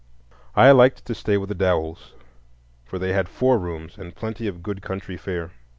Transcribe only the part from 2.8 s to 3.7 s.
for they had four